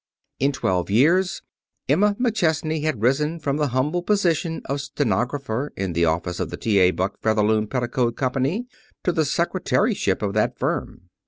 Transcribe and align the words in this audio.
In 0.39 0.51
twelve 0.51 0.89
years 0.89 1.43
Emma 1.87 2.15
McChesney 2.19 2.81
had 2.81 3.03
risen 3.03 3.39
from 3.39 3.57
the 3.57 3.67
humble 3.67 4.01
position 4.01 4.63
of 4.65 4.81
stenographer 4.81 5.71
in 5.77 5.93
the 5.93 6.05
office 6.05 6.39
of 6.39 6.49
the 6.49 6.57
T.A. 6.57 6.89
Buck 6.89 7.19
Featherloom 7.21 7.67
Petticoat 7.67 8.15
Company 8.15 8.65
to 9.03 9.11
the 9.11 9.25
secretaryship 9.25 10.23
of 10.23 10.33
the 10.33 10.51
firm. 10.57 11.09